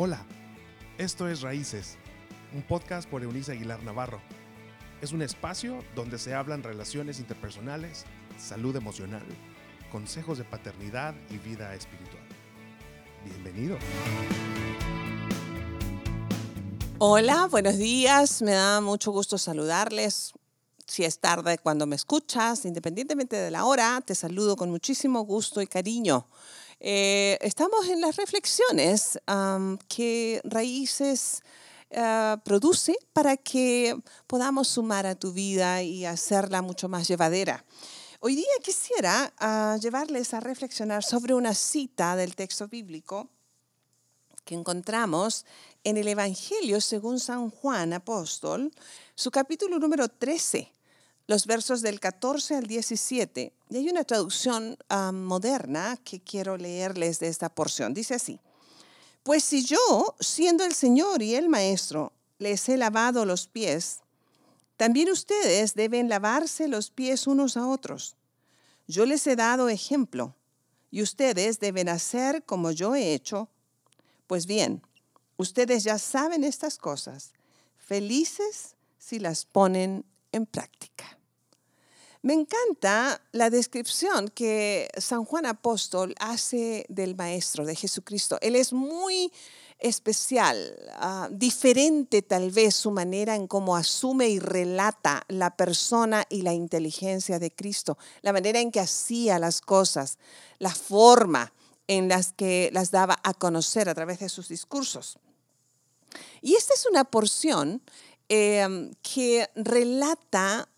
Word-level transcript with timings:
Hola, 0.00 0.24
esto 0.96 1.28
es 1.28 1.40
Raíces, 1.40 1.96
un 2.54 2.62
podcast 2.62 3.10
por 3.10 3.24
Eunice 3.24 3.50
Aguilar 3.50 3.82
Navarro. 3.82 4.20
Es 5.02 5.10
un 5.10 5.22
espacio 5.22 5.82
donde 5.96 6.20
se 6.20 6.36
hablan 6.36 6.62
relaciones 6.62 7.18
interpersonales, 7.18 8.04
salud 8.38 8.76
emocional, 8.76 9.24
consejos 9.90 10.38
de 10.38 10.44
paternidad 10.44 11.16
y 11.30 11.38
vida 11.38 11.74
espiritual. 11.74 12.22
Bienvenido. 13.24 13.76
Hola, 16.98 17.48
buenos 17.50 17.76
días. 17.76 18.40
Me 18.40 18.52
da 18.52 18.80
mucho 18.80 19.10
gusto 19.10 19.36
saludarles. 19.36 20.32
Si 20.86 21.04
es 21.04 21.18
tarde 21.18 21.58
cuando 21.58 21.88
me 21.88 21.96
escuchas, 21.96 22.64
independientemente 22.66 23.34
de 23.34 23.50
la 23.50 23.64
hora, 23.64 24.00
te 24.06 24.14
saludo 24.14 24.54
con 24.54 24.70
muchísimo 24.70 25.22
gusto 25.22 25.60
y 25.60 25.66
cariño. 25.66 26.24
Eh, 26.80 27.38
estamos 27.40 27.88
en 27.88 28.00
las 28.00 28.16
reflexiones 28.16 29.18
que 29.88 30.40
Raíces 30.44 31.42
eh, 31.90 32.36
produce 32.44 32.96
para 33.12 33.36
que 33.36 33.96
podamos 34.26 34.68
sumar 34.68 35.06
a 35.06 35.16
tu 35.16 35.32
vida 35.32 35.82
y 35.82 36.04
hacerla 36.04 36.62
mucho 36.62 36.88
más 36.88 37.08
llevadera. 37.08 37.64
Hoy 38.20 38.36
día 38.36 38.46
quisiera 38.62 39.32
ah, 39.38 39.76
llevarles 39.80 40.34
a 40.34 40.40
reflexionar 40.40 41.02
sobre 41.02 41.34
una 41.34 41.54
cita 41.54 42.14
del 42.16 42.36
texto 42.36 42.68
bíblico 42.68 43.28
que 44.44 44.54
encontramos 44.54 45.44
en 45.84 45.96
el 45.96 46.08
Evangelio 46.08 46.80
según 46.80 47.20
San 47.20 47.50
Juan 47.50 47.92
Apóstol, 47.92 48.72
su 49.14 49.30
capítulo 49.30 49.78
número 49.78 50.08
13, 50.08 50.72
los 51.28 51.46
versos 51.46 51.82
del 51.82 52.00
14 52.00 52.56
al 52.56 52.66
17. 52.66 53.52
Y 53.68 53.76
hay 53.76 53.88
una 53.90 54.02
traducción 54.02 54.78
ah, 54.88 55.12
moderna 55.12 55.98
que 56.02 56.20
quiero 56.20 56.56
leerles 56.56 57.20
de 57.20 57.28
esta 57.28 57.50
porción. 57.50 57.92
Dice 57.92 58.14
así, 58.14 58.40
pues 59.22 59.44
si 59.44 59.62
yo, 59.62 60.16
siendo 60.18 60.64
el 60.64 60.72
Señor 60.72 61.22
y 61.22 61.34
el 61.34 61.50
Maestro, 61.50 62.14
les 62.38 62.66
he 62.70 62.78
lavado 62.78 63.26
los 63.26 63.46
pies, 63.46 64.00
también 64.78 65.10
ustedes 65.10 65.74
deben 65.74 66.08
lavarse 66.08 66.66
los 66.66 66.90
pies 66.90 67.26
unos 67.26 67.58
a 67.58 67.68
otros. 67.68 68.16
Yo 68.86 69.04
les 69.04 69.26
he 69.26 69.36
dado 69.36 69.68
ejemplo 69.68 70.34
y 70.90 71.02
ustedes 71.02 71.60
deben 71.60 71.90
hacer 71.90 72.42
como 72.44 72.70
yo 72.70 72.94
he 72.94 73.12
hecho. 73.12 73.50
Pues 74.26 74.46
bien, 74.46 74.80
ustedes 75.36 75.84
ya 75.84 75.98
saben 75.98 76.42
estas 76.42 76.78
cosas, 76.78 77.34
felices 77.76 78.76
si 78.96 79.18
las 79.18 79.44
ponen 79.44 80.06
en 80.32 80.46
práctica. 80.46 81.17
Me 82.22 82.34
encanta 82.34 83.20
la 83.30 83.48
descripción 83.48 84.28
que 84.28 84.88
San 84.96 85.24
Juan 85.24 85.46
Apóstol 85.46 86.14
hace 86.18 86.84
del 86.88 87.14
Maestro, 87.14 87.64
de 87.64 87.76
Jesucristo. 87.76 88.38
Él 88.40 88.56
es 88.56 88.72
muy 88.72 89.32
especial, 89.78 90.76
ah, 90.94 91.28
diferente 91.30 92.22
tal 92.22 92.50
vez 92.50 92.74
su 92.74 92.90
manera 92.90 93.36
en 93.36 93.46
cómo 93.46 93.76
asume 93.76 94.28
y 94.28 94.40
relata 94.40 95.24
la 95.28 95.56
persona 95.56 96.24
y 96.28 96.42
la 96.42 96.52
inteligencia 96.52 97.38
de 97.38 97.52
Cristo, 97.52 97.96
la 98.22 98.32
manera 98.32 98.58
en 98.58 98.72
que 98.72 98.80
hacía 98.80 99.38
las 99.38 99.60
cosas, 99.60 100.18
la 100.58 100.74
forma 100.74 101.52
en 101.86 102.08
las 102.08 102.32
que 102.32 102.70
las 102.72 102.90
daba 102.90 103.20
a 103.22 103.34
conocer 103.34 103.88
a 103.88 103.94
través 103.94 104.18
de 104.18 104.28
sus 104.28 104.48
discursos. 104.48 105.18
Y 106.42 106.54
esta 106.54 106.74
es 106.74 106.84
una 106.86 107.04
porción 107.04 107.80
eh, 108.28 108.90
que 109.02 109.48
relata 109.54 110.68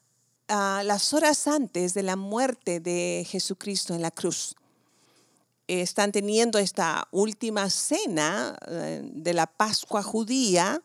las 0.50 1.14
horas 1.14 1.46
antes 1.46 1.94
de 1.94 2.02
la 2.02 2.16
muerte 2.16 2.80
de 2.80 3.26
Jesucristo 3.28 3.94
en 3.94 4.02
la 4.02 4.10
cruz. 4.10 4.56
Están 5.68 6.10
teniendo 6.10 6.58
esta 6.58 7.06
última 7.12 7.70
cena 7.70 8.58
eh, 8.66 9.02
de 9.04 9.32
la 9.32 9.46
Pascua 9.46 10.02
judía, 10.02 10.82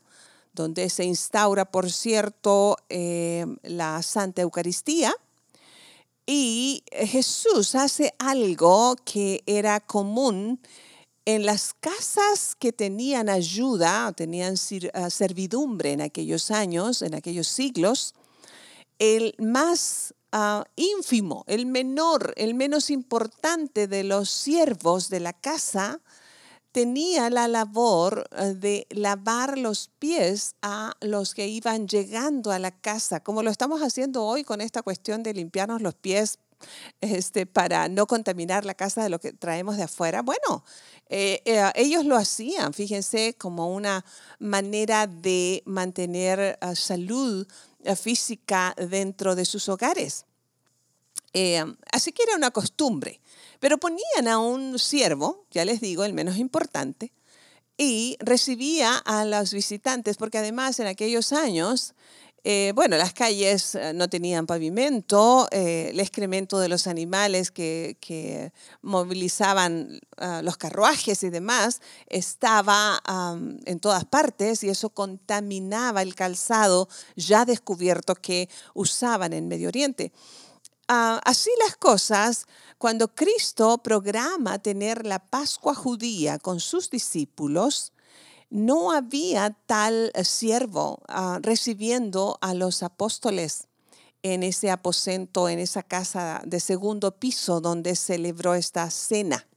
donde 0.54 0.90
se 0.90 1.04
instaura, 1.04 1.66
por 1.66 1.92
cierto, 1.92 2.78
eh, 2.90 3.46
la 3.64 4.04
Santa 4.04 4.44
Eucaristía. 4.44 5.14
Y 6.28 6.84
Jesús 6.92 7.74
hace 7.76 8.14
algo 8.20 8.96
que 9.04 9.44
era 9.48 9.80
común 9.80 10.60
en 11.26 11.46
las 11.46 11.74
casas 11.74 12.56
que 12.56 12.72
tenían 12.72 13.30
ayuda, 13.30 14.12
tenían 14.14 14.54
eh, 14.54 15.10
servidumbre 15.10 15.94
en 15.94 16.02
aquellos 16.02 16.52
años, 16.52 17.02
en 17.02 17.16
aquellos 17.16 17.48
siglos, 17.48 18.14
el 19.00 19.36
más 19.40 20.14
ah, 20.32 20.66
ínfimo, 20.76 21.44
el 21.48 21.66
menor, 21.66 22.34
el 22.38 22.54
menos 22.54 22.90
importante 22.90 23.88
de 23.88 24.04
los 24.04 24.30
siervos 24.30 25.10
de 25.10 25.20
la 25.20 25.34
casa, 25.34 26.02
tenía 26.76 27.30
la 27.30 27.48
labor 27.48 28.28
eh, 28.32 28.54
de 28.54 28.88
lavar 28.90 29.58
los 29.58 29.90
pies 29.98 30.56
a 30.62 30.94
los 31.00 31.34
que 31.34 31.48
iban 31.48 31.88
llegando 31.88 32.52
a 32.52 32.60
la 32.60 32.72
casa, 32.72 33.22
como 33.22 33.44
lo 33.44 33.50
estamos 33.50 33.82
haciendo 33.82 34.26
hoy 34.26 34.44
con 34.44 34.60
esta 34.60 34.82
cuestión 34.82 35.24
de 35.24 35.34
limpiarnos 35.34 35.82
los 35.82 35.96
pies 35.96 36.38
este, 37.00 37.46
para 37.46 37.88
no 37.88 38.08
contaminar 38.08 38.66
la 38.66 38.74
casa 38.74 39.04
de 39.04 39.10
lo 39.10 39.20
que 39.20 39.32
traemos 39.32 39.78
de 39.78 39.84
afuera. 39.84 40.22
Bueno, 40.22 40.66
eh, 41.08 41.42
eh, 41.46 41.72
ellos 41.76 42.04
lo 42.04 42.18
hacían, 42.18 42.74
fíjense, 42.74 43.36
como 43.38 43.74
una 43.74 44.04
manera 44.40 45.08
de 45.08 45.64
mantener 45.66 46.58
ah, 46.60 46.76
salud 46.76 47.48
física 47.96 48.74
dentro 48.78 49.36
de 49.36 49.46
sus 49.46 49.70
hogares. 49.70 50.26
Eh, 51.34 51.64
así 51.92 52.12
que 52.14 52.24
era 52.24 52.38
una 52.38 52.52
costumbre. 52.52 53.20
Pero 53.60 53.78
ponían 53.78 54.28
a 54.28 54.40
un 54.40 54.80
siervo, 54.80 55.46
ya 55.52 55.66
les 55.66 55.82
digo, 55.82 56.04
el 56.04 56.14
menos 56.14 56.38
importante, 56.38 57.12
y 57.78 58.18
recibía 58.20 58.98
a 58.98 59.26
los 59.26 59.54
visitantes, 59.54 60.18
porque 60.18 60.38
además 60.38 60.80
en 60.80 60.88
aquellos 60.88 61.34
años 61.34 61.94
eh, 62.48 62.74
bueno, 62.76 62.96
las 62.96 63.12
calles 63.12 63.74
eh, 63.74 63.92
no 63.96 64.08
tenían 64.08 64.46
pavimento, 64.46 65.48
eh, 65.50 65.88
el 65.90 66.00
excremento 66.00 66.60
de 66.60 66.70
los 66.70 66.86
animales 66.86 67.50
que, 67.50 68.52
movilizaban 68.84 70.00
ah, 70.18 70.42
los 70.44 70.56
carruajes 70.56 71.24
y 71.24 71.32
demás 71.32 71.82
estaba 72.06 73.02
en 73.66 73.80
todas 73.80 74.06
partes 74.06 74.64
y 74.64 74.70
eso 74.70 74.92
contaminaba 74.92 76.04
el 76.04 76.14
calzado 76.14 76.88
ya 77.16 77.46
descubierto 77.46 78.14
que 78.14 78.48
usaban 78.76 79.34
en 79.34 79.48
Medio 79.48 79.70
Oriente. 79.70 80.12
Ah, 80.88 81.20
así 81.26 81.50
las 81.66 81.76
cosas, 81.78 82.46
cuando 82.78 83.08
Cristo 83.08 83.80
programa 83.80 84.60
tener 84.60 85.04
la 85.08 85.18
Pascua 85.18 85.74
judía 85.74 86.38
con 86.38 86.60
sus 86.60 86.92
discípulos, 86.92 87.92
no 88.50 88.92
había 88.92 89.52
tal 89.66 90.12
siervo 90.24 91.00
ah, 91.08 91.40
recibiendo 91.42 92.38
a 92.42 92.54
los 92.54 92.84
apóstoles 92.84 93.68
en 94.24 94.44
ese 94.44 94.72
aposento, 94.72 95.50
en 95.50 95.60
esa 95.60 95.84
casa 95.84 96.42
de 96.46 96.60
segundo 96.60 97.12
piso 97.12 97.62
donde 97.62 97.96
celebró 97.96 98.56
esta 98.56 98.90
cena. 98.90 99.48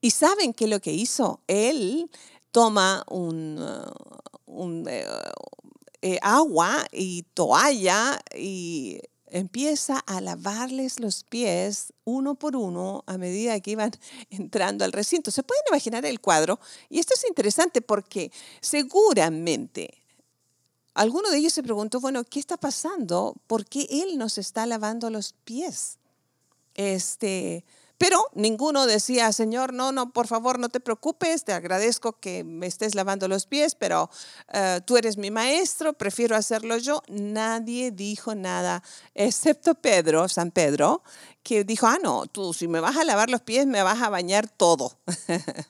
Y 0.00 0.10
saben 0.10 0.52
que 0.52 0.66
lo 0.66 0.80
que 0.80 0.92
hizo, 0.92 1.40
él 1.46 2.10
toma 2.50 3.04
un, 3.08 3.58
ah, 3.60 3.92
eh, 4.88 5.06
eh, 6.02 6.18
agua 6.22 6.86
y 6.92 7.24
toalla 7.34 8.18
y 8.34 9.00
empieza 9.30 9.98
a 9.98 10.20
lavarles 10.20 11.00
los 11.00 11.24
pies 11.24 11.92
uno 12.04 12.34
por 12.34 12.56
uno 12.56 13.04
a 13.06 13.18
medida 13.18 13.58
que 13.60 13.72
iban 13.72 13.92
entrando 14.30 14.84
al 14.84 14.92
recinto. 14.92 15.30
¿Se 15.30 15.42
pueden 15.42 15.64
imaginar 15.68 16.04
el 16.04 16.20
cuadro? 16.20 16.60
Y 16.88 16.98
esto 16.98 17.14
es 17.14 17.24
interesante 17.28 17.80
porque 17.80 18.32
seguramente 18.60 20.00
alguno 20.94 21.30
de 21.30 21.38
ellos 21.38 21.52
se 21.52 21.62
preguntó, 21.62 22.00
bueno, 22.00 22.24
¿qué 22.24 22.40
está 22.40 22.56
pasando? 22.56 23.34
¿Por 23.46 23.64
qué 23.64 23.86
él 23.88 24.18
nos 24.18 24.38
está 24.38 24.66
lavando 24.66 25.08
los 25.10 25.32
pies? 25.44 25.98
Este, 26.74 27.64
pero 28.00 28.24
ninguno 28.34 28.86
decía, 28.86 29.30
Señor, 29.30 29.74
no, 29.74 29.92
no, 29.92 30.10
por 30.10 30.26
favor, 30.26 30.58
no 30.58 30.70
te 30.70 30.80
preocupes, 30.80 31.44
te 31.44 31.52
agradezco 31.52 32.18
que 32.18 32.44
me 32.44 32.66
estés 32.66 32.94
lavando 32.94 33.28
los 33.28 33.44
pies, 33.44 33.74
pero 33.74 34.08
eh, 34.54 34.80
tú 34.86 34.96
eres 34.96 35.18
mi 35.18 35.30
maestro, 35.30 35.92
prefiero 35.92 36.34
hacerlo 36.34 36.78
yo. 36.78 37.02
Nadie 37.08 37.90
dijo 37.90 38.34
nada, 38.34 38.82
excepto 39.14 39.74
Pedro, 39.74 40.30
San 40.30 40.50
Pedro, 40.50 41.02
que 41.42 41.62
dijo, 41.62 41.88
ah, 41.88 41.98
no, 42.02 42.24
tú 42.24 42.54
si 42.54 42.68
me 42.68 42.80
vas 42.80 42.96
a 42.96 43.04
lavar 43.04 43.28
los 43.28 43.42
pies, 43.42 43.66
me 43.66 43.82
vas 43.82 44.00
a 44.00 44.08
bañar 44.08 44.48
todo. 44.48 44.96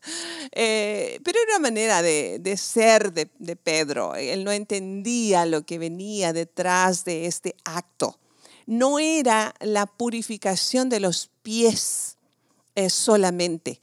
Eh, 0.53 1.21
pero 1.25 1.39
era 1.39 1.57
una 1.57 1.69
manera 1.69 2.03
de, 2.03 2.57
ser 2.57 3.13
de, 3.13 3.31
de 3.39 3.55
Pedro. 3.55 4.17
Él 4.17 4.43
no 4.43 4.51
entendía 4.51 5.47
lo 5.47 5.63
que 5.63 5.79
venía 5.79 6.33
detrás 6.33 7.05
de 7.05 7.27
este 7.27 7.55
acto. 7.65 8.19
No 8.67 8.99
era 8.99 9.55
la 9.61 9.87
purificación 9.87 10.89
de 10.89 11.01
los 11.01 11.31
pies 11.43 12.19
solamente. 12.89 13.81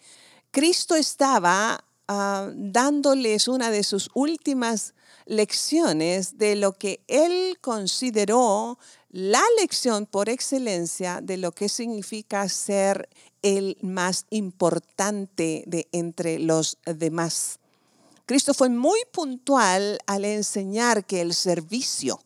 Cristo 0.51 0.95
estaba 0.95 1.83
ah, 2.07 2.49
dándoles 2.55 3.47
una 3.47 3.69
de 3.69 3.83
sus 3.83 4.09
últimas 4.13 4.93
lecciones 5.25 6.37
de 6.37 6.55
lo 6.55 6.73
que 6.73 7.01
él 7.07 7.57
consideró 7.61 8.79
la 9.09 9.43
lección 9.59 10.05
por 10.05 10.29
excelencia 10.29 11.21
de 11.21 11.37
lo 11.37 11.51
que 11.51 11.69
significa 11.69 12.47
ser 12.49 13.09
el 13.41 13.77
más 13.81 14.25
importante 14.29 15.63
de 15.67 15.87
entre 15.91 16.39
los 16.39 16.77
demás. 16.85 17.59
Cristo 18.25 18.53
fue 18.53 18.69
muy 18.69 18.99
puntual 19.11 19.99
al 20.05 20.25
enseñar 20.25 21.05
que 21.05 21.21
el 21.21 21.33
servicio, 21.33 22.19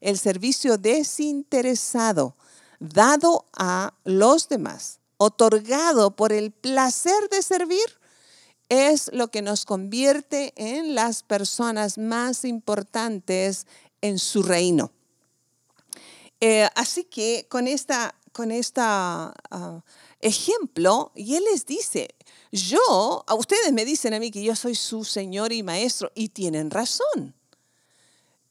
el 0.00 0.18
servicio 0.18 0.76
desinteresado, 0.76 2.36
dado 2.78 3.46
a 3.56 3.94
los 4.04 4.48
demás, 4.48 5.00
otorgado 5.18 6.16
por 6.16 6.32
el 6.32 6.50
placer 6.50 7.28
de 7.30 7.42
servir, 7.42 7.86
es 8.68 9.10
lo 9.12 9.28
que 9.28 9.42
nos 9.42 9.64
convierte 9.64 10.52
en 10.56 10.94
las 10.94 11.22
personas 11.22 11.98
más 11.98 12.44
importantes 12.44 13.66
en 14.00 14.18
su 14.18 14.42
reino. 14.42 14.90
Eh, 16.40 16.68
así 16.74 17.04
que 17.04 17.46
con 17.48 17.66
esta, 17.66 18.14
con 18.32 18.50
ah, 18.76 19.82
ejemplo, 20.20 21.12
y 21.14 21.36
él 21.36 21.44
les 21.50 21.64
dice, 21.64 22.14
yo, 22.52 23.24
a 23.26 23.34
ustedes 23.34 23.72
me 23.72 23.84
dicen 23.84 24.14
a 24.14 24.20
mí 24.20 24.30
que 24.30 24.42
yo 24.42 24.54
soy 24.54 24.74
su 24.74 25.04
Señor 25.04 25.52
y 25.52 25.62
Maestro, 25.62 26.10
y 26.14 26.28
tienen 26.28 26.70
razón. 26.70 27.34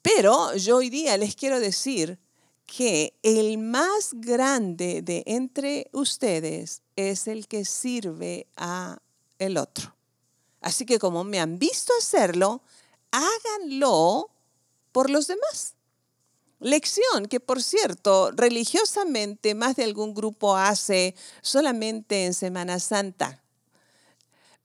Pero 0.02 0.56
yo 0.56 0.78
hoy 0.78 0.90
día 0.90 1.18
les 1.18 1.36
quiero 1.36 1.60
decir 1.60 2.20
que 2.66 3.14
el 3.24 3.58
más 3.58 4.12
grande 4.14 5.02
de 5.02 5.24
entre 5.26 5.90
ustedes 5.94 6.82
es 6.96 7.28
el 7.28 7.48
que 7.48 7.66
sirve 7.66 8.48
a 8.56 9.00
el 9.40 9.58
otro. 9.58 9.96
Así 10.62 10.86
que 10.86 11.00
como 11.00 11.24
me 11.24 11.40
han 11.40 11.60
visto 11.60 11.94
hacerlo, 12.00 12.62
háganlo 13.12 14.30
por 14.92 15.10
los 15.10 15.28
demás. 15.28 15.76
Lección 16.60 17.28
que, 17.30 17.40
por 17.40 17.62
cierto, 17.62 18.32
religiosamente 18.32 19.54
más 19.54 19.76
de 19.76 19.84
algún 19.84 20.16
grupo 20.16 20.56
hace 20.56 21.14
solamente 21.42 22.26
en 22.26 22.34
Semana 22.34 22.80
Santa. 22.80 23.44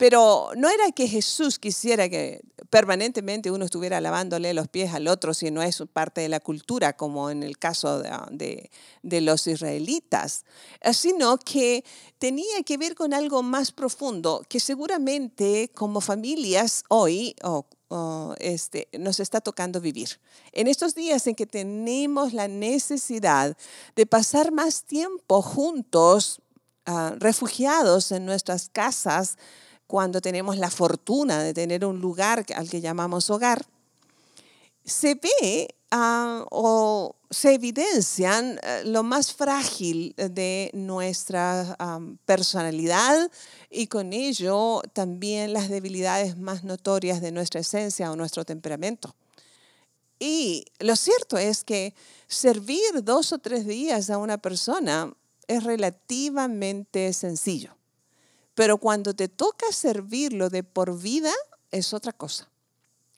Pero 0.01 0.53
no 0.57 0.71
era 0.71 0.93
que 0.93 1.07
Jesús 1.07 1.59
quisiera 1.59 2.09
que 2.09 2.41
permanentemente 2.71 3.51
uno 3.51 3.67
estuviera 3.67 4.01
lavándole 4.01 4.55
los 4.55 4.67
pies 4.67 4.95
al 4.95 5.07
otro 5.09 5.35
si 5.35 5.51
no 5.51 5.63
es 5.63 5.83
parte 5.93 6.23
de 6.23 6.31
la 6.31 6.41
cultura, 6.41 6.97
como 6.97 7.29
en 7.29 7.43
el 7.43 7.59
caso 7.59 8.01
de, 8.01 8.71
los 9.03 9.47
israelitas, 9.47 10.47
sino 10.95 11.37
que 11.37 11.85
tenía 12.19 12.63
que 12.65 12.79
ver 12.79 12.95
con 12.95 13.13
algo 13.13 13.43
más 13.43 13.73
profundo 13.73 14.43
que 14.49 14.59
seguramente 14.59 15.71
como 15.75 16.01
familias 16.01 16.83
hoy 16.89 17.37
este, 18.39 18.89
nos 18.99 19.21
está 19.21 19.43
tocando 19.43 19.83
vivir. 19.83 20.19
En 20.53 20.67
estos 20.67 20.95
días 20.95 21.27
en 21.27 21.35
que 21.35 21.45
tenemos 21.45 22.33
la 22.33 22.49
necesidad 22.49 23.55
de 23.97 24.07
pasar 24.07 24.51
más 24.51 24.83
tiempo 24.83 25.43
juntos, 25.43 26.41
ah, 26.87 27.13
refugiados 27.19 28.13
en 28.13 28.25
nuestras 28.25 28.71
casas, 28.71 29.37
cuando 29.91 30.21
tenemos 30.21 30.57
la 30.57 30.71
fortuna 30.71 31.43
de 31.43 31.53
tener 31.53 31.85
un 31.85 32.01
lugar 32.01 32.47
al 32.55 32.71
que 32.71 32.81
llamamos 32.81 33.29
hogar, 33.29 33.67
se 34.85 35.17
ve 35.17 35.75
ah, 35.91 36.47
o 36.53 37.17
se 37.29 37.55
evidencian 37.55 38.61
eh, 38.63 38.83
lo 38.85 39.03
más 39.03 39.35
frágil 39.35 40.15
de 40.17 40.71
nuestra 40.75 41.77
personalidad 42.25 43.33
y 43.69 43.89
con 43.89 44.13
ello 44.13 44.81
también 44.93 45.53
las 45.53 45.69
debilidades 45.69 46.39
más 46.39 46.63
notorias 46.63 47.21
de 47.21 47.33
nuestra 47.33 47.59
esencia 47.59 48.13
o 48.13 48.17
nuestro 48.17 48.45
temperamento. 48.45 49.17
Y 50.21 50.67
lo 50.79 50.95
cierto 50.95 51.37
es 51.37 51.65
que 51.65 51.95
servir 52.29 53.03
dos 53.03 53.33
o 53.33 53.39
tres 53.39 53.67
días 53.67 54.09
a 54.09 54.19
una 54.19 54.39
persona 54.39 55.13
es 55.49 55.65
relativamente 55.65 57.13
sencillo. 57.13 57.80
Pero 58.61 58.77
cuando 58.77 59.15
te 59.15 59.29
toca 59.29 59.73
servirlo 59.73 60.51
de 60.51 60.63
por 60.63 61.01
vida, 61.01 61.33
es 61.71 61.95
otra 61.95 62.13
cosa. 62.13 62.51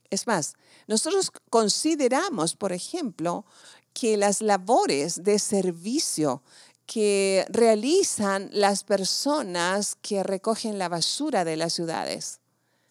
Es 0.08 0.28
más, 0.28 0.54
nosotros 0.86 1.32
consideramos, 1.50 2.54
por 2.54 2.72
ejemplo, 2.72 3.44
que 3.92 4.16
las 4.16 4.40
labores 4.40 5.24
de 5.24 5.40
servicio 5.40 6.44
que 6.86 7.44
realizan 7.48 8.50
las 8.52 8.84
personas 8.84 9.96
que 10.00 10.22
recogen 10.22 10.78
la 10.78 10.88
basura 10.88 11.44
de 11.44 11.56
las 11.56 11.72
ciudades 11.72 12.38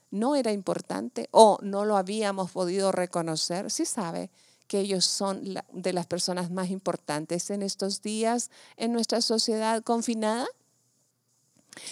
no 0.10 0.36
era 0.36 0.52
importante 0.52 1.30
o 1.32 1.58
no 1.62 1.86
lo 1.86 1.96
habíamos 1.96 2.52
podido 2.52 2.92
reconocer. 2.92 3.72
Sí 3.72 3.86
sabe 3.86 4.30
que 4.68 4.82
ellos 4.82 5.06
son 5.06 5.56
de 5.72 5.94
las 5.94 6.06
personas 6.06 6.52
más 6.52 6.70
importantes 6.70 7.50
en 7.50 7.62
estos 7.62 8.02
días 8.02 8.52
en 8.76 8.92
nuestra 8.92 9.22
sociedad 9.22 9.82
confinada. 9.84 10.50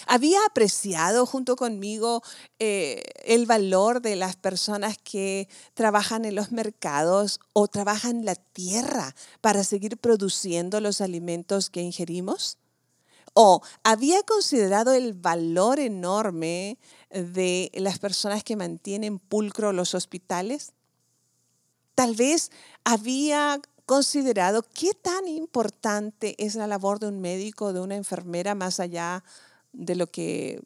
Había 0.08 0.40
apreciado 0.46 1.26
junto 1.26 1.56
conmigo 1.56 2.22
eh, 2.60 3.02
el 3.24 3.46
valor 3.46 4.02
de 4.02 4.16
las 4.16 4.36
personas 4.36 4.98
que 4.98 5.48
trabajan 5.74 6.26
en 6.26 6.36
los 6.36 6.52
mercados 6.52 7.40
o 7.54 7.68
trabajan 7.68 8.26
la 8.26 8.36
tierra 8.36 9.16
para 9.42 9.64
seguir 9.64 9.98
produciendo 9.98 10.81
los 10.81 11.00
alimentos 11.00 11.70
que 11.70 11.81
ingerimos. 11.81 12.58
¿O 13.34 13.62
había 13.84 14.24
considerado 14.24 14.92
el 14.92 15.14
valor 15.14 15.80
enorme 15.80 16.78
de 17.10 17.72
las 17.76 18.00
personas 18.00 18.44
que 18.44 18.56
mantienen 18.56 19.20
pulcro 19.20 19.72
los 19.72 19.94
hospitales? 19.94 20.74
Tal 21.96 22.16
vez 22.16 22.52
había 22.84 23.62
considerado 23.86 24.64
qué 24.74 24.92
tan 24.94 25.28
importante 25.28 26.36
es 26.38 26.56
la 26.56 26.68
labor 26.68 27.00
de 27.00 27.08
un 27.08 27.22
médico, 27.22 27.72
de 27.72 27.80
una 27.80 27.96
enfermera, 27.96 28.56
más 28.56 28.80
allá 28.80 29.24
de 29.24 29.49
lo 29.74 30.07
que 30.07 30.62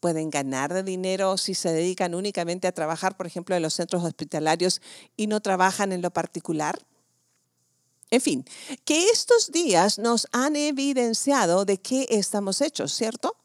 pueden 0.00 0.30
ganar 0.30 0.72
de 0.72 0.82
dinero 0.82 1.36
si 1.36 1.54
se 1.54 1.72
dedican 1.72 2.14
únicamente 2.14 2.66
a 2.66 2.72
trabajar, 2.72 3.16
por 3.16 3.26
ejemplo, 3.26 3.54
en 3.54 3.62
los 3.62 3.74
centros 3.74 4.02
hospitalarios 4.04 4.80
y 5.16 5.26
no 5.26 5.40
trabajan 5.40 5.92
en 5.92 6.02
lo 6.02 6.10
particular? 6.10 6.78
En 8.10 8.20
fin, 8.20 8.44
que 8.84 9.04
estos 9.10 9.52
días 9.52 9.98
nos 9.98 10.26
han 10.32 10.56
evidenciado 10.56 11.64
de 11.64 11.78
qué 11.78 12.06
estamos 12.10 12.60
hechos, 12.60 12.92
¿cierto? 12.92 13.36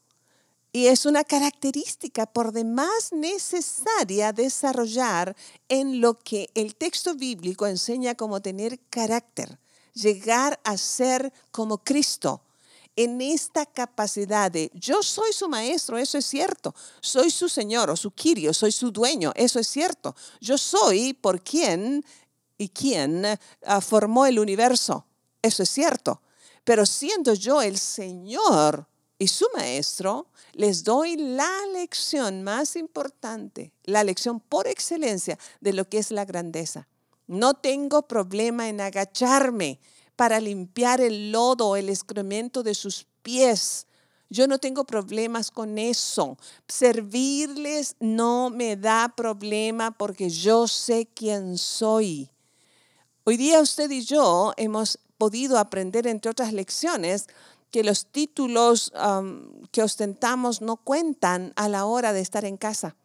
Y 0.72 0.88
es 0.88 1.06
una 1.06 1.24
característica 1.24 2.26
por 2.26 2.52
demás 2.52 3.14
necesaria 3.14 4.34
desarrollar 4.34 5.36
en 5.70 6.02
lo 6.02 6.20
que 6.20 6.50
el 6.56 6.76
texto 6.76 7.16
bíblico 7.16 7.68
enseña 7.68 8.16
como 8.16 8.42
tener 8.42 8.80
carácter, 8.90 9.60
llegar 9.94 10.60
a 10.64 10.78
ser 10.78 11.32
como 11.52 11.78
Cristo, 11.78 12.42
en 12.96 13.22
esta 13.22 13.66
capacidad 13.66 14.52
de 14.52 14.72
yo 14.74 15.04
soy 15.04 15.34
su 15.34 15.50
maestro, 15.50 15.98
eso 15.98 16.18
es 16.18 16.26
cierto, 16.26 16.74
soy 17.02 17.30
su 17.30 17.50
señor 17.50 17.90
o 17.90 17.96
su 17.96 18.12
quirio, 18.12 18.54
soy 18.54 18.72
su 18.72 18.92
dueño, 18.92 19.32
eso 19.36 19.60
es 19.60 19.68
cierto, 19.68 20.16
yo 20.40 20.58
soy 20.58 21.14
por 21.14 21.42
quien 21.42 22.06
y 22.58 22.70
quien 22.70 23.26
ah, 23.66 23.82
formó 23.82 24.26
el 24.26 24.40
universo, 24.40 25.06
eso 25.42 25.64
es 25.64 25.70
cierto, 25.70 26.22
pero 26.64 26.86
siendo 26.86 27.34
yo 27.34 27.62
el 27.62 27.78
señor 27.78 28.88
y 29.20 29.28
su 29.28 29.46
maestro, 29.54 30.28
les 30.54 30.84
doy 30.84 31.18
la 31.18 31.52
lección 31.74 32.44
más 32.44 32.76
importante, 32.76 33.74
la 33.84 34.04
lección 34.04 34.40
por 34.40 34.68
excelencia 34.68 35.38
de 35.60 35.74
lo 35.74 35.88
que 35.88 35.98
es 35.98 36.12
la 36.12 36.26
grandeza. 36.26 36.88
No 37.28 37.56
tengo 37.56 38.04
problema 38.04 38.70
en 38.70 38.80
agacharme 38.82 39.80
para 40.16 40.40
limpiar 40.40 41.02
el 41.02 41.32
lodo, 41.32 41.76
el 41.76 41.90
excremento 41.90 42.64
de 42.64 42.74
sus 42.74 43.08
pies. 43.22 43.88
Yo 44.30 44.48
no 44.48 44.58
tengo 44.58 44.86
problemas 44.86 45.52
con 45.52 45.78
eso. 45.78 46.38
Servirles 46.68 47.96
no 48.00 48.50
me 48.50 48.76
da 48.76 49.14
problema 49.16 49.92
porque 49.92 50.30
yo 50.30 50.68
sé 50.68 51.08
quién 51.14 51.58
soy. 51.58 52.30
Hoy 53.24 53.38
día 53.38 53.62
usted 53.62 53.90
y 53.92 54.02
yo 54.02 54.54
hemos 54.58 55.00
podido 55.18 55.58
aprender, 55.58 56.08
entre 56.08 56.32
otras 56.32 56.54
lecciones, 56.54 57.28
que 57.72 57.84
los 57.84 58.08
títulos 58.08 58.92
que 59.72 59.84
ostentamos 59.84 60.62
no 60.62 60.78
cuentan 60.78 61.54
a 61.56 61.70
la 61.70 61.86
hora 61.86 62.14
de 62.14 62.22
estar 62.22 62.46
en 62.46 62.58
casa. 62.58 62.96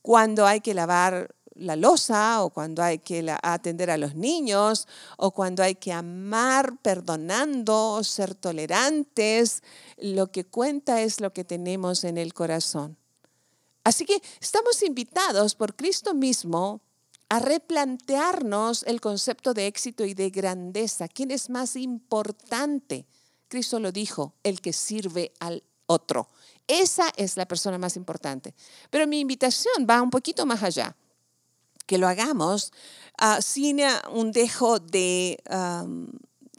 Cuando 0.00 0.46
hay 0.46 0.60
que 0.60 0.74
lavar 0.74 1.34
la 1.54 1.76
losa 1.76 2.42
o 2.42 2.50
cuando 2.50 2.82
hay 2.82 2.98
que 2.98 3.34
atender 3.42 3.90
a 3.90 3.96
los 3.96 4.14
niños 4.14 4.88
o 5.16 5.32
cuando 5.32 5.62
hay 5.62 5.74
que 5.74 5.92
amar 5.92 6.76
perdonando, 6.82 8.02
ser 8.04 8.34
tolerantes. 8.34 9.62
Lo 9.98 10.30
que 10.30 10.44
cuenta 10.44 11.02
es 11.02 11.20
lo 11.20 11.32
que 11.32 11.44
tenemos 11.44 12.04
en 12.04 12.18
el 12.18 12.34
corazón. 12.34 12.96
Así 13.84 14.04
que 14.04 14.22
estamos 14.40 14.82
invitados 14.82 15.54
por 15.54 15.74
Cristo 15.74 16.14
mismo 16.14 16.80
a 17.28 17.38
replantearnos 17.38 18.84
el 18.84 19.00
concepto 19.00 19.54
de 19.54 19.66
éxito 19.66 20.04
y 20.04 20.14
de 20.14 20.30
grandeza. 20.30 21.08
¿Quién 21.08 21.30
es 21.30 21.50
más 21.50 21.76
importante? 21.76 23.06
Cristo 23.48 23.80
lo 23.80 23.90
dijo, 23.90 24.34
el 24.42 24.60
que 24.60 24.72
sirve 24.72 25.32
al 25.40 25.62
otro. 25.86 26.28
Esa 26.68 27.10
es 27.16 27.36
la 27.36 27.46
persona 27.46 27.78
más 27.78 27.96
importante. 27.96 28.54
Pero 28.90 29.06
mi 29.06 29.20
invitación 29.20 29.86
va 29.88 30.00
un 30.00 30.10
poquito 30.10 30.46
más 30.46 30.62
allá 30.62 30.94
que 31.92 31.98
lo 31.98 32.08
hagamos 32.08 32.72
ah, 33.18 33.42
sin 33.42 33.80
un 34.12 34.32
dejo 34.32 34.78
de 34.78 35.36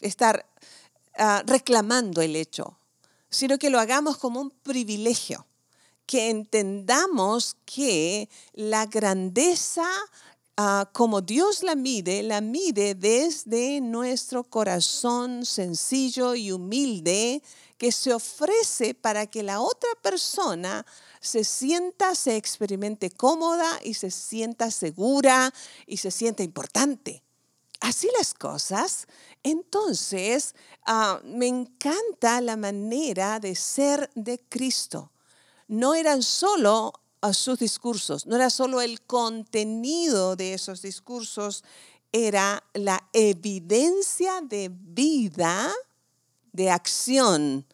estar 0.01 0.45
ah, 1.17 1.41
reclamando 1.47 2.21
el 2.21 2.35
hecho, 2.35 2.77
sino 3.31 3.57
que 3.57 3.71
lo 3.71 3.79
hagamos 3.79 4.19
como 4.19 4.39
un 4.39 4.51
privilegio, 4.51 5.47
que 6.05 6.29
entendamos 6.29 7.57
que 7.65 8.29
la 8.53 8.85
grandeza 8.85 9.89
Ah, 10.55 10.87
como 10.93 11.21
Dios 11.21 11.63
la 11.63 11.73
mide, 11.73 12.21
la 12.21 12.39
mide 12.39 12.93
desde 12.93 13.81
nuestro 13.81 14.43
corazón 14.43 15.47
sencillo 15.47 16.35
y 16.35 16.51
humilde 16.51 17.41
que 17.79 17.91
se 17.91 18.13
ofrece 18.13 18.93
para 18.93 19.25
que 19.25 19.41
la 19.41 19.61
otra 19.61 19.89
persona 20.03 20.85
se 21.19 21.43
sienta, 21.43 22.13
se 22.13 22.35
experimente 22.35 23.09
cómoda 23.09 23.79
y 23.83 23.95
se 23.95 24.11
sienta 24.11 24.69
segura 24.69 25.51
y 25.87 25.97
se 25.97 26.11
sienta 26.11 26.43
importante. 26.43 27.23
Así 27.79 28.07
las 28.15 28.35
cosas. 28.35 29.07
Entonces, 29.41 30.53
ah, 30.85 31.19
me 31.23 31.47
encanta 31.47 32.41
la 32.41 32.57
manera 32.57 33.39
de 33.39 33.55
ser 33.55 34.11
de 34.13 34.39
Cristo. 34.49 35.11
No 35.67 35.95
eran 35.95 36.21
solo 36.21 36.93
a 37.23 37.33
sus 37.33 37.59
discursos. 37.59 38.27
No 38.27 38.35
era 38.35 38.49
solo 38.49 38.81
el 38.81 39.01
contenido 39.01 40.35
de 40.35 40.53
esos 40.53 40.81
discursos, 40.81 41.63
era 42.11 42.63
la 42.73 43.09
evidencia 43.13 44.41
de 44.41 44.69
vida, 44.69 45.73
de 46.51 46.69
acción 46.69 47.65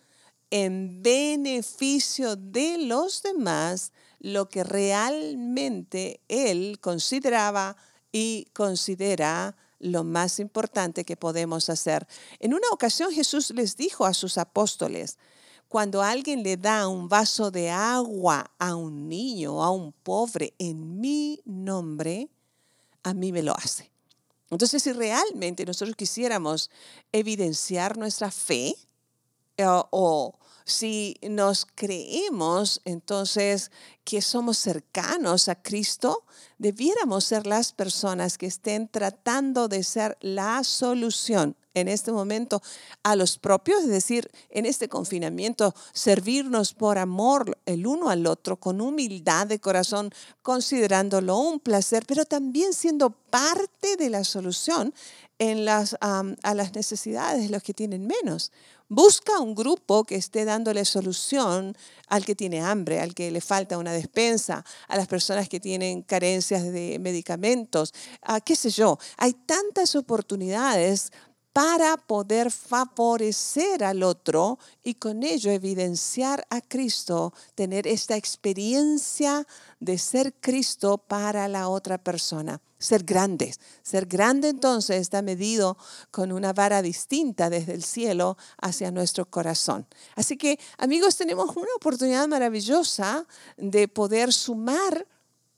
en 0.51 1.01
beneficio 1.01 2.35
de 2.35 2.77
los 2.77 3.23
demás, 3.23 3.91
lo 4.19 4.49
que 4.49 4.63
realmente 4.63 6.21
él 6.27 6.77
consideraba 6.79 7.75
y 8.11 8.45
considera 8.53 9.57
lo 9.79 10.03
más 10.03 10.39
importante 10.39 11.05
que 11.05 11.17
podemos 11.17 11.69
hacer. 11.69 12.07
En 12.39 12.53
una 12.53 12.69
ocasión 12.71 13.11
Jesús 13.11 13.49
les 13.51 13.77
dijo 13.77 14.05
a 14.05 14.13
sus 14.13 14.37
apóstoles, 14.37 15.17
cuando 15.69 16.01
alguien 16.01 16.41
le 16.41 16.57
da 16.57 16.87
un 16.87 17.07
vaso 17.07 17.51
de 17.51 17.69
agua 17.69 18.51
a 18.57 18.75
un 18.75 19.07
niño 19.07 19.53
o 19.53 19.63
a 19.63 19.69
un 19.69 19.93
pobre 19.93 20.55
en 20.57 20.99
mi 20.99 21.39
nombre, 21.45 22.27
a 23.03 23.13
mí 23.13 23.31
me 23.31 23.43
lo 23.43 23.55
hace. 23.55 23.91
Entonces, 24.49 24.81
si 24.81 24.91
realmente 24.91 25.63
nosotros 25.65 25.95
quisiéramos 25.95 26.71
evidenciar 27.11 27.97
nuestra 27.97 28.31
fe 28.31 28.75
eh, 29.57 29.65
o 29.91 30.39
si 30.65 31.15
nos 31.21 31.67
creemos 31.75 32.81
entonces 32.83 33.71
que 34.03 34.23
somos 34.23 34.57
cercanos 34.57 35.49
a 35.49 35.55
Cristo, 35.55 36.25
debiéramos 36.57 37.25
ser 37.25 37.45
las 37.45 37.73
personas 37.73 38.39
que 38.39 38.47
estén 38.47 38.87
tratando 38.87 39.67
de 39.67 39.83
ser 39.83 40.17
la 40.21 40.63
solución 40.63 41.55
en 41.73 41.87
este 41.87 42.11
momento 42.11 42.61
a 43.03 43.15
los 43.15 43.37
propios, 43.37 43.83
es 43.83 43.89
decir, 43.89 44.29
en 44.49 44.65
este 44.65 44.89
confinamiento, 44.89 45.73
servirnos 45.93 46.73
por 46.73 46.97
amor 46.97 47.57
el 47.65 47.85
uno 47.85 48.09
al 48.09 48.25
otro, 48.27 48.57
con 48.57 48.81
humildad 48.81 49.47
de 49.47 49.59
corazón, 49.59 50.11
considerándolo 50.41 51.37
un 51.37 51.59
placer, 51.59 52.05
pero 52.07 52.25
también 52.25 52.73
siendo 52.73 53.11
parte 53.11 53.95
de 53.97 54.09
la 54.09 54.23
solución 54.23 54.93
a 56.01 56.53
las 56.53 56.75
necesidades 56.75 57.43
de 57.43 57.49
los 57.49 57.63
que 57.63 57.73
tienen 57.73 58.05
menos. 58.05 58.51
Busca 58.91 59.39
un 59.39 59.53
grupo 59.53 60.03
que 60.03 60.15
esté 60.15 60.45
dándole 60.45 60.83
solución 60.83 61.77
al 62.07 62.25
que 62.25 62.33
tiene 62.33 62.59
hambre, 62.59 62.99
al 62.99 63.13
que 63.13 63.29
le 63.29 63.39
falta 63.39 63.77
una 63.77 63.93
despensa, 63.93 64.65
a 64.87 64.97
las 64.97 65.07
personas 65.07 65.47
que 65.47 65.59
tienen 65.59 66.01
carencias 66.01 66.63
de 66.63 66.97
medicamentos, 66.99 67.93
qué 68.43 68.55
sé 68.55 68.71
yo. 68.71 68.97
Hay 69.17 69.33
tantas 69.33 69.95
oportunidades 69.95 71.11
para 71.59 71.97
poder 71.97 72.51
favorecer 72.51 73.83
al 73.83 74.03
otro 74.03 74.59
y 74.81 74.93
con 74.93 75.23
ello 75.23 75.51
evidenciar 75.51 76.47
a 76.49 76.61
Cristo, 76.61 77.33
tener 77.53 77.85
esta 77.85 78.15
experiencia 78.15 79.45
de 79.81 79.97
ser 79.97 80.33
Cristo 80.39 80.99
para 80.99 81.49
la 81.49 81.67
otra 81.67 81.97
persona. 81.97 82.61
Ser 82.77 83.03
grandes. 83.03 83.59
Ser 83.83 84.05
grande 84.05 84.47
entonces 84.47 85.01
está 85.01 85.21
medido 85.21 85.77
con 86.11 86.31
una 86.31 86.53
vara 86.53 86.81
distinta 86.81 87.49
desde 87.49 87.73
el 87.73 87.83
cielo 87.83 88.37
hacia 88.61 88.89
nuestro 88.89 89.25
corazón. 89.25 89.85
Así 90.15 90.37
que 90.37 90.57
amigos, 90.77 91.17
tenemos 91.17 91.53
una 91.57 91.75
oportunidad 91.75 92.25
maravillosa 92.29 93.27
de 93.57 93.89
poder 93.89 94.31
sumar 94.31 95.05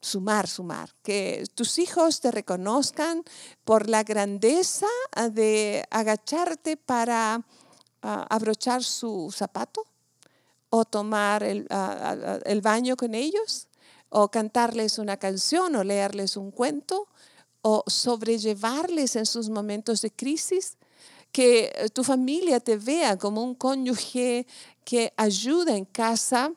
sumar, 0.01 0.47
sumar, 0.47 0.89
que 1.03 1.45
tus 1.53 1.77
hijos 1.77 2.19
te 2.19 2.31
reconozcan 2.31 3.23
por 3.63 3.87
la 3.87 4.03
grandeza 4.03 4.87
ah, 5.11 5.29
de 5.29 5.85
agacharte 5.91 6.75
para 6.75 7.45
ah, 8.01 8.27
abrochar 8.29 8.83
su 8.83 9.31
zapato 9.31 9.85
o 10.69 10.85
tomar 10.85 11.43
el, 11.43 11.67
ah, 11.69 12.39
el, 12.45 12.61
baño 12.61 12.97
con 12.97 13.13
ellos 13.13 13.67
o 14.09 14.29
cantarles 14.29 14.97
una 14.97 15.17
canción 15.17 15.75
o 15.75 15.83
leerles 15.83 16.35
un 16.35 16.51
cuento 16.51 17.07
o 17.61 17.83
sobrellevarles 17.85 19.15
en 19.15 19.27
sus 19.27 19.49
momentos 19.49 20.01
de 20.01 20.09
crisis, 20.11 20.77
que 21.31 21.71
eh, 21.75 21.89
tu 21.89 22.03
familia 22.03 22.59
te 22.59 22.75
vea 22.75 23.17
como 23.17 23.43
un 23.43 23.53
cónyuge 23.53 24.47
que 24.83 25.13
ayuda 25.15 25.75
en 25.77 25.85
casa 25.85 26.51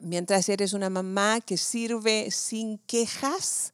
Mientras 0.00 0.48
eres 0.48 0.72
una 0.72 0.90
mamá 0.90 1.40
que 1.40 1.56
sirve 1.56 2.30
sin 2.30 2.78
quejas, 2.78 3.72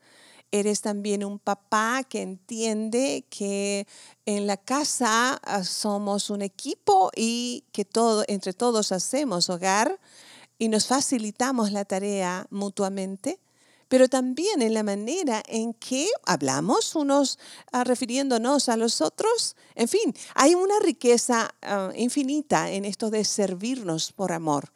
eres 0.51 0.81
también 0.81 1.25
un 1.25 1.39
papá 1.39 2.03
que 2.09 2.23
entiende 2.23 3.25
que 3.31 3.87
en 4.27 4.47
la 4.47 4.57
casa 4.57 5.41
ah, 5.43 5.65
somos 5.65 6.31
un 6.31 6.43
equipo 6.43 7.11
y 7.15 7.65
que 7.73 7.85
todo, 7.85 8.25
entre 8.29 8.53
todos 8.53 8.93
hacemos 8.93 9.49
hogar 9.49 9.99
y 10.59 10.69
nos 10.69 10.87
facilitamos 10.87 11.73
la 11.73 11.85
tarea 11.85 12.47
mutuamente, 12.51 13.39
pero 13.89 14.09
también 14.09 14.63
en 14.63 14.75
la 14.75 14.83
manera 14.83 15.43
en 15.47 15.75
que 15.75 16.09
hablamos 16.25 16.95
unos 16.95 17.39
ah, 17.73 17.85
refiriéndonos 17.85 18.69
a 18.69 18.77
los 18.77 19.01
otros. 19.01 19.57
En 19.75 19.89
fin, 19.89 20.15
hay 20.35 20.55
una 20.55 20.79
riqueza 20.81 21.55
ah, 21.63 21.91
infinita 21.97 22.71
en 22.71 22.85
esto 22.85 23.11
de 23.11 23.25
servirnos 23.25 24.13
por 24.13 24.33
amor. 24.33 24.73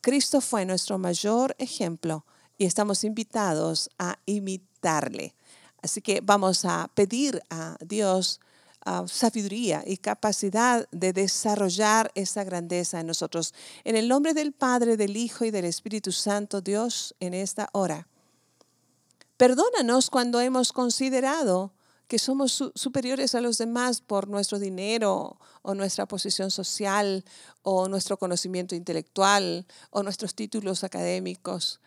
Cristo 0.00 0.40
fue 0.40 0.64
nuestro 0.64 0.98
mayor 0.98 1.54
ejemplo 1.58 2.24
y 2.56 2.64
estamos 2.64 3.04
invitados 3.04 3.90
a 3.98 4.18
imitarle. 4.26 5.34
Así 5.82 6.00
que 6.00 6.20
vamos 6.22 6.64
a 6.64 6.90
pedir 6.94 7.42
a 7.50 7.76
Dios 7.80 8.40
sabiduría 9.06 9.82
y 9.86 9.98
capacidad 9.98 10.88
de 10.90 11.12
desarrollar 11.12 12.10
esa 12.14 12.44
grandeza 12.44 13.00
en 13.00 13.06
nosotros. 13.06 13.54
En 13.84 13.94
el 13.94 14.08
nombre 14.08 14.32
del 14.32 14.52
Padre, 14.52 14.96
del 14.96 15.16
Hijo 15.16 15.44
y 15.44 15.50
del 15.50 15.66
Espíritu 15.66 16.12
Santo, 16.12 16.60
Dios, 16.60 17.14
en 17.20 17.34
esta 17.34 17.68
hora. 17.72 18.08
Perdónanos 19.36 20.10
cuando 20.10 20.40
hemos 20.40 20.72
considerado 20.72 21.72
que 22.10 22.18
somos 22.18 22.72
superiores 22.74 23.36
a 23.36 23.40
los 23.40 23.56
demás 23.56 24.00
por 24.00 24.26
nuestro 24.26 24.58
dinero 24.58 25.38
o 25.62 25.74
nuestra 25.74 26.06
posición 26.06 26.50
social 26.50 27.24
o 27.62 27.88
nuestro 27.88 28.18
conocimiento 28.18 28.74
intelectual 28.74 29.64
o 29.90 30.02
nuestros 30.02 30.34
títulos 30.34 30.82
académicos 30.82 31.78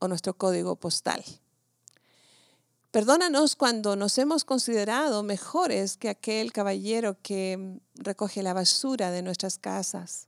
o 0.00 0.08
nuestro 0.08 0.34
código 0.34 0.74
postal. 0.74 1.24
Perdónanos 2.90 3.54
cuando 3.54 3.94
nos 3.94 4.18
hemos 4.18 4.44
considerado 4.44 5.22
mejores 5.22 5.96
que 5.96 6.08
aquel 6.08 6.52
caballero 6.52 7.16
que 7.22 7.78
recoge 7.94 8.42
la 8.42 8.54
basura 8.54 9.12
de 9.12 9.22
nuestras 9.22 9.58
casas. 9.58 10.26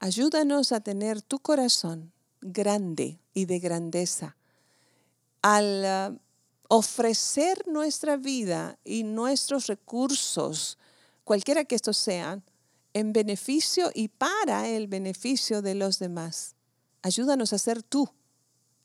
Ayúdanos 0.00 0.72
a 0.72 0.80
tener 0.80 1.22
tu 1.22 1.38
corazón 1.38 2.12
grande 2.40 3.20
y 3.34 3.44
de 3.44 3.60
grandeza 3.60 4.36
al 5.42 6.18
ofrecer 6.68 7.66
nuestra 7.66 8.16
vida 8.16 8.78
y 8.84 9.04
nuestros 9.04 9.66
recursos, 9.66 10.78
cualquiera 11.24 11.64
que 11.64 11.74
estos 11.74 11.96
sean, 11.96 12.44
en 12.92 13.12
beneficio 13.12 13.90
y 13.94 14.08
para 14.08 14.68
el 14.68 14.86
beneficio 14.86 15.62
de 15.62 15.74
los 15.74 15.98
demás. 15.98 16.54
Ayúdanos 17.02 17.52
a 17.52 17.58
ser 17.58 17.82
tú, 17.82 18.08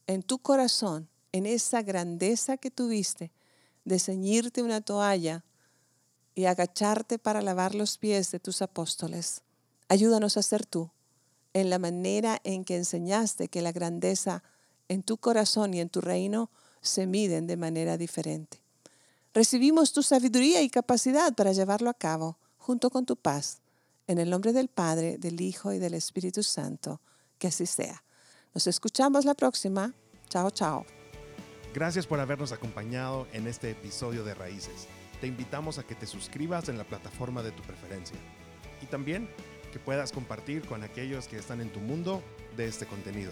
en 0.07 0.21
tu 0.21 0.39
corazón, 0.39 1.09
en 1.31 1.45
esa 1.45 1.81
grandeza 1.81 2.57
que 2.57 2.71
tuviste, 2.71 3.31
de 3.85 3.99
ceñirte 3.99 4.61
una 4.61 4.81
toalla 4.81 5.43
y 6.35 6.45
agacharte 6.45 7.19
para 7.19 7.41
lavar 7.41 7.73
los 7.73 7.97
pies 7.97 8.31
de 8.31 8.39
tus 8.39 8.61
apóstoles. 8.61 9.43
Ayúdanos 9.87 10.37
a 10.37 10.43
ser 10.43 10.65
tú, 10.65 10.91
en 11.53 11.69
la 11.69 11.79
manera 11.79 12.39
en 12.43 12.63
que 12.63 12.77
enseñaste 12.77 13.47
que 13.47 13.61
la 13.61 13.71
grandeza 13.71 14.43
en 14.87 15.03
tu 15.03 15.17
corazón 15.17 15.73
y 15.73 15.79
en 15.79 15.89
tu 15.89 16.01
reino 16.01 16.49
se 16.81 17.05
miden 17.05 17.47
de 17.47 17.57
manera 17.57 17.97
diferente. 17.97 18.59
Recibimos 19.33 19.93
tu 19.93 20.03
sabiduría 20.03 20.61
y 20.61 20.69
capacidad 20.69 21.33
para 21.33 21.53
llevarlo 21.53 21.89
a 21.89 21.93
cabo, 21.93 22.37
junto 22.57 22.89
con 22.89 23.05
tu 23.05 23.15
paz, 23.15 23.61
en 24.07 24.17
el 24.17 24.29
nombre 24.29 24.51
del 24.51 24.67
Padre, 24.67 25.17
del 25.17 25.39
Hijo 25.39 25.71
y 25.71 25.79
del 25.79 25.93
Espíritu 25.93 26.43
Santo. 26.43 26.99
Que 27.37 27.47
así 27.47 27.65
sea. 27.65 28.03
Nos 28.53 28.67
escuchamos 28.67 29.23
la 29.23 29.33
próxima. 29.33 29.93
Chao, 30.29 30.49
chao. 30.49 30.85
Gracias 31.73 32.05
por 32.05 32.19
habernos 32.19 32.51
acompañado 32.51 33.27
en 33.31 33.47
este 33.47 33.71
episodio 33.71 34.25
de 34.25 34.33
Raíces. 34.33 34.87
Te 35.21 35.27
invitamos 35.27 35.77
a 35.77 35.83
que 35.83 35.95
te 35.95 36.05
suscribas 36.05 36.67
en 36.67 36.77
la 36.77 36.83
plataforma 36.83 37.43
de 37.43 37.51
tu 37.51 37.63
preferencia 37.63 38.17
y 38.81 38.87
también 38.87 39.29
que 39.71 39.79
puedas 39.79 40.11
compartir 40.11 40.65
con 40.67 40.83
aquellos 40.83 41.27
que 41.27 41.37
están 41.37 41.61
en 41.61 41.71
tu 41.71 41.79
mundo 41.79 42.21
de 42.57 42.67
este 42.67 42.85
contenido. 42.85 43.31